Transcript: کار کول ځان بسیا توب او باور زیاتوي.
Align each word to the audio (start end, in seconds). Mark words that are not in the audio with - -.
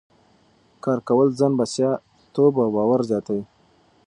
کار 0.83 0.99
کول 1.07 1.27
ځان 1.39 1.53
بسیا 1.59 1.91
توب 2.33 2.53
او 2.61 2.69
باور 2.75 3.01
زیاتوي. 3.09 3.43